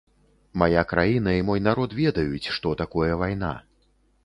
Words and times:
Мая 0.61 0.83
краіна 0.91 1.35
і 1.41 1.43
мой 1.51 1.61
народ 1.67 1.95
ведаюць, 2.01 2.51
што 2.57 2.75
такое 2.83 3.13
вайна. 3.23 3.55